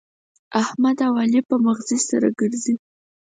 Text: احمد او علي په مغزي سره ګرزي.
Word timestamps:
احمد 0.61 0.97
او 1.07 1.13
علي 1.21 1.41
په 1.49 1.55
مغزي 1.65 1.99
سره 2.09 2.27
ګرزي. 2.39 2.75